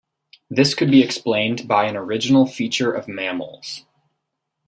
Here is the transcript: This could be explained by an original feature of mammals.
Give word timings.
This 0.49 0.73
could 0.73 0.89
be 0.89 1.03
explained 1.03 1.67
by 1.67 1.85
an 1.85 1.95
original 1.95 2.47
feature 2.47 2.91
of 2.91 3.07
mammals. 3.07 3.85